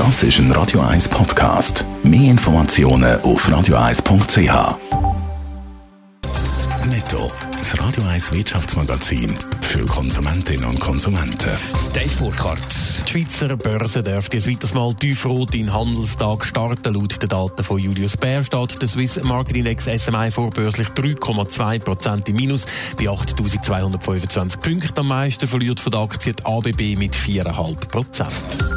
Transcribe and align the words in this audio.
Das 0.00 0.22
ist 0.22 0.38
ein 0.38 0.50
Radio 0.52 0.80
1 0.80 1.10
Podcast. 1.10 1.84
Mehr 2.02 2.30
Informationen 2.30 3.20
auf 3.20 3.46
radio1.ch. 3.46 4.78
Netto, 6.86 7.30
das 7.58 7.78
Radio 7.78 8.04
1 8.04 8.32
Wirtschaftsmagazin 8.32 9.36
für 9.60 9.84
Konsumentinnen 9.84 10.64
und 10.64 10.80
Konsumenten. 10.80 11.50
Dave 11.92 12.16
Burkhardt. 12.18 12.62
Die 13.06 13.10
Schweizer 13.10 13.54
Börse 13.58 14.02
dürfte 14.02 14.38
ein 14.38 14.46
weiteres 14.46 14.72
Mal 14.72 14.94
tiefrot 14.94 15.54
in 15.54 15.70
Handelstag 15.70 16.46
starten. 16.46 16.94
Laut 16.94 17.20
den 17.20 17.28
Daten 17.28 17.62
von 17.62 17.78
Julius 17.78 18.16
Baer 18.16 18.42
steht 18.42 18.80
der 18.80 18.88
Swiss 18.88 19.22
Market 19.22 19.58
Index 19.58 19.84
SMI 19.84 20.30
vorbörslich 20.30 20.88
3,2% 20.88 22.26
im 22.26 22.36
Minus 22.36 22.64
bei 22.96 23.04
8.225 23.04 24.60
Punkten. 24.60 24.98
Am 24.98 25.08
meisten 25.08 25.46
verliert 25.46 25.78
von 25.78 25.90
der 25.90 26.00
Aktie 26.00 26.32
die 26.32 26.42
ABB 26.42 26.96
mit 26.96 27.14
4,5%. 27.14 28.69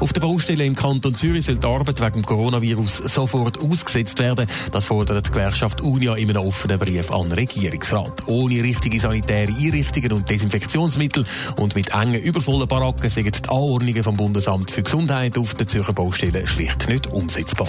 Auf 0.00 0.12
der 0.12 0.20
Baustelle 0.20 0.64
im 0.64 0.76
Kanton 0.76 1.14
Zürich 1.14 1.46
soll 1.46 1.56
die 1.56 1.66
Arbeit 1.66 2.00
wegen 2.00 2.22
Coronavirus 2.22 2.98
sofort 2.98 3.58
ausgesetzt 3.58 4.20
werden. 4.20 4.46
Das 4.70 4.86
fordert 4.86 5.26
die 5.26 5.30
Gewerkschaft 5.30 5.80
UNIA 5.80 6.14
in 6.14 6.30
einem 6.30 6.46
offenen 6.46 6.78
Brief 6.78 7.10
an 7.10 7.24
den 7.24 7.32
Regierungsrat. 7.32 8.22
Ohne 8.26 8.62
richtige 8.62 9.00
sanitäre 9.00 9.52
Einrichtungen 9.52 10.12
und 10.12 10.30
Desinfektionsmittel 10.30 11.24
und 11.56 11.74
mit 11.74 11.92
engen, 11.94 12.20
übervollen 12.22 12.68
Baracken 12.68 13.10
sind 13.10 13.44
die 13.44 13.48
Anordnungen 13.48 14.04
vom 14.04 14.16
Bundesamt 14.16 14.70
für 14.70 14.84
Gesundheit 14.84 15.36
auf 15.36 15.54
der 15.54 15.66
Zürcher 15.66 15.92
Baustelle 15.92 16.46
schlicht 16.46 16.88
nicht 16.88 17.08
umsetzbar. 17.08 17.68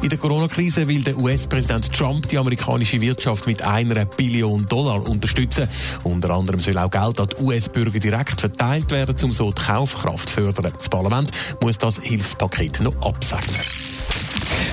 In 0.00 0.08
der 0.08 0.18
Corona-Krise 0.18 0.86
will 0.86 1.02
der 1.02 1.18
US-Präsident 1.18 1.92
Trump 1.92 2.28
die 2.28 2.38
amerikanische 2.38 3.00
Wirtschaft 3.00 3.46
mit 3.46 3.62
einer 3.62 4.04
Billion 4.04 4.64
Dollar 4.66 5.06
unterstützen. 5.08 5.66
Unter 6.04 6.30
anderem 6.30 6.60
soll 6.60 6.78
auch 6.78 6.90
Geld 6.90 7.18
an 7.18 7.28
die 7.28 7.42
US-Bürger 7.42 7.98
direkt 7.98 8.40
verteilt 8.40 8.90
werden, 8.92 9.16
um 9.22 9.32
so 9.32 9.50
die 9.50 9.60
Kaufkraft 9.60 10.28
zu 10.28 10.34
fördern. 10.36 10.72
Das 10.76 10.88
Parlament 10.88 11.32
muss 11.60 11.78
das 11.78 11.98
Hilfspaket 11.98 12.80
noch 12.80 12.94
absegnen. 13.02 13.60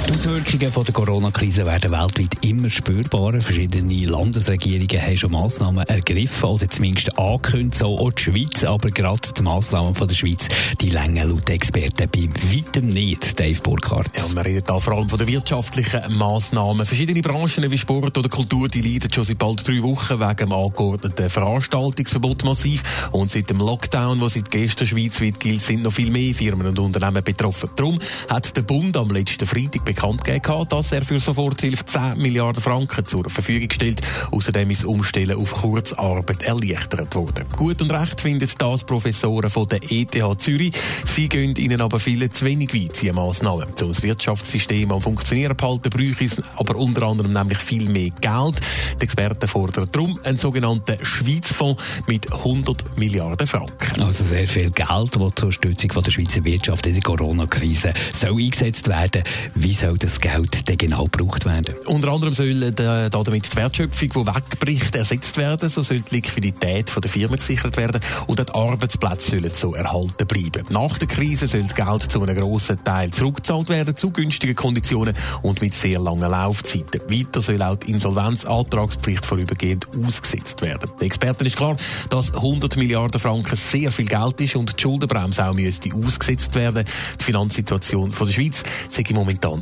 Die 0.07 0.11
Auswirkungen 0.11 0.71
von 0.71 0.83
der 0.85 0.93
Corona-Krise 0.93 1.65
werden 1.65 1.89
weltweit 1.89 2.45
immer 2.45 2.69
spürbarer. 2.69 3.41
Verschiedene 3.41 4.05
Landesregierungen 4.05 5.01
haben 5.01 5.17
schon 5.17 5.31
Massnahmen 5.31 5.83
ergriffen 5.87 6.47
oder 6.47 6.69
zumindest 6.69 7.17
angekündigt, 7.17 7.79
so 7.79 7.97
auch 7.97 8.11
die 8.11 8.21
Schweiz. 8.21 8.63
Aber 8.63 8.91
gerade 8.91 9.29
die 9.35 9.41
Massnahmen 9.41 9.95
von 9.95 10.07
der 10.07 10.13
Schweiz, 10.13 10.47
die 10.79 10.91
länger 10.91 11.25
laut 11.25 11.49
Experten 11.49 12.07
bei 12.11 12.29
weitem 12.53 12.85
nicht, 12.85 13.39
Dave 13.39 13.59
Burkhardt. 13.61 14.15
Ja, 14.15 14.25
wir 14.31 14.45
reden 14.45 14.63
da 14.67 14.79
vor 14.79 14.93
allem 14.93 15.09
von 15.09 15.17
den 15.17 15.27
wirtschaftlichen 15.27 16.17
Massnahmen. 16.19 16.85
Verschiedene 16.85 17.21
Branchen 17.23 17.71
wie 17.71 17.77
Sport 17.77 18.15
oder 18.15 18.29
Kultur, 18.29 18.67
die 18.67 18.81
leiden 18.81 19.11
schon 19.11 19.23
seit 19.23 19.39
bald 19.39 19.67
drei 19.67 19.81
Wochen 19.81 20.19
wegen 20.19 20.35
dem 20.35 20.53
angeordneten 20.53 21.31
Veranstaltungsverbot 21.31 22.43
massiv. 22.43 23.09
Und 23.11 23.31
seit 23.31 23.49
dem 23.49 23.57
Lockdown, 23.57 24.19
der 24.19 24.29
seit 24.29 24.51
gestern 24.51 24.85
schweizweit 24.85 25.39
gilt, 25.39 25.63
sind 25.63 25.81
noch 25.81 25.93
viel 25.93 26.11
mehr 26.11 26.35
Firmen 26.35 26.67
und 26.67 26.77
Unternehmen 26.77 27.23
betroffen. 27.23 27.71
Darum 27.75 27.97
hat 28.29 28.55
der 28.55 28.61
Bund 28.61 28.95
am 28.97 29.09
letzten 29.09 29.47
Freitag 29.47 29.94
bekannt 29.95 30.25
gegeben, 30.25 30.67
dass 30.69 30.91
er 30.91 31.03
für 31.05 31.19
Soforthilfe 31.19 31.85
10 31.85 32.17
Milliarden 32.17 32.61
Franken 32.61 33.05
zur 33.05 33.29
Verfügung 33.29 33.71
stellt. 33.71 34.01
Außerdem 34.31 34.69
ist 34.69 34.83
Umstellen 34.83 35.37
auf 35.37 35.53
Kurzarbeit 35.53 36.43
erleichtert 36.43 37.15
worden. 37.15 37.45
Gut 37.55 37.81
und 37.81 37.93
recht 37.93 38.19
finden 38.19 38.49
das 38.57 38.83
Professoren 38.83 39.49
von 39.49 39.67
der 39.67 39.79
ETH 39.89 40.15
Zürich. 40.39 40.73
Sie 41.05 41.29
gehen 41.29 41.55
ihnen 41.55 41.81
aber 41.81 41.99
viele 41.99 42.29
zu 42.29 42.45
wenig 42.45 42.73
weit, 42.73 43.01
diese 43.01 43.13
Massnahmen. 43.13 43.67
Um 43.81 43.87
das 43.87 44.03
Wirtschaftssystem 44.03 44.91
am 44.91 45.01
Funktionieren 45.01 45.55
behalten, 45.55 45.89
bräuchte 45.89 46.25
es 46.25 46.41
aber 46.57 46.75
unter 46.75 47.03
anderem 47.03 47.31
nämlich 47.31 47.59
viel 47.59 47.89
mehr 47.89 48.09
Geld. 48.21 48.59
Die 48.99 49.03
Experten 49.03 49.47
fordern 49.47 49.87
darum 49.91 50.19
einen 50.25 50.37
sogenannten 50.37 50.97
Schweizfonds 51.03 51.81
mit 52.07 52.31
100 52.31 52.97
Milliarden 52.97 53.47
Franken. 53.47 54.01
Also 54.01 54.23
sehr 54.23 54.47
viel 54.47 54.71
Geld, 54.71 55.15
das 55.15 55.35
zur 55.35 55.51
Stützung 55.51 56.03
der 56.03 56.11
Schweizer 56.11 56.43
Wirtschaft 56.43 56.85
in 56.85 56.93
der 56.93 57.03
Corona-Krise 57.03 57.93
soll 58.11 58.37
eingesetzt 58.37 58.87
werden. 58.87 59.23
Wie 59.53 59.73
soll 59.85 59.97
das 59.99 60.19
Geld 60.19 60.67
denn 60.67 60.77
genau 60.77 61.05
gebraucht 61.05 61.45
werden? 61.45 61.75
Unter 61.85 62.11
anderem 62.11 62.33
soll 62.33 62.63
äh, 62.63 62.71
damit 62.71 63.51
die 63.51 63.55
Wertschöpfung, 63.55 64.09
die 64.09 64.27
wegbricht, 64.27 64.95
ersetzt 64.95 65.37
werden. 65.37 65.69
So 65.69 65.83
soll 65.83 66.01
die 66.01 66.15
Liquidität 66.15 66.91
der 67.03 67.09
Firmen 67.09 67.37
gesichert 67.37 67.77
werden 67.77 68.01
und 68.25 68.39
die 68.39 68.53
Arbeitsplätze 68.53 69.31
sollen 69.31 69.51
so 69.53 69.75
erhalten 69.75 70.25
bleiben. 70.25 70.65
Nach 70.71 70.97
der 70.97 71.07
Krise 71.07 71.45
soll 71.45 71.63
das 71.63 71.75
Geld 71.75 72.11
zu 72.11 72.21
einem 72.23 72.35
grossen 72.35 72.83
Teil 72.83 73.11
zurückgezahlt 73.11 73.69
werden, 73.69 73.95
zu 73.95 74.09
günstigen 74.09 74.55
Konditionen 74.55 75.13
und 75.43 75.61
mit 75.61 75.75
sehr 75.75 75.99
langen 75.99 76.31
Laufzeiten. 76.31 77.01
Weiter 77.07 77.41
soll 77.41 77.61
auch 77.61 77.75
die 77.75 77.91
Insolvenzantragspflicht 77.91 79.25
vorübergehend 79.25 79.87
ausgesetzt 80.03 80.63
werden. 80.63 80.89
Den 80.99 81.07
Experten 81.07 81.45
ist 81.45 81.57
klar, 81.57 81.75
dass 82.09 82.33
100 82.33 82.75
Milliarden 82.77 83.19
Franken 83.19 83.55
sehr 83.55 83.91
viel 83.91 84.07
Geld 84.07 84.41
ist 84.41 84.55
und 84.55 84.75
die 84.77 84.81
Schuldenbremse 84.81 85.45
auch 85.45 85.53
müsste 85.53 85.93
ausgesetzt 85.93 86.55
werden. 86.55 86.85
Die 87.19 87.23
Finanzsituation 87.23 88.11
von 88.11 88.25
der 88.25 88.33
Schweiz 88.33 88.63
sei 88.89 89.03
momentan 89.13 89.61